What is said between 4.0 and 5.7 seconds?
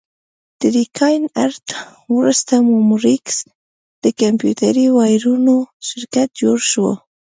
د کمپیوټري وایرونو